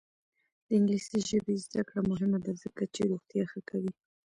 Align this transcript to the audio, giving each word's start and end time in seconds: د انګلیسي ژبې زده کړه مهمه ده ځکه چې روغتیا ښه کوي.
د 0.67 0.69
انګلیسي 0.77 1.19
ژبې 1.29 1.55
زده 1.65 1.81
کړه 1.87 2.01
مهمه 2.09 2.39
ده 2.45 2.51
ځکه 2.63 2.83
چې 2.93 3.01
روغتیا 3.11 3.43
ښه 3.51 3.61
کوي. 3.69 3.91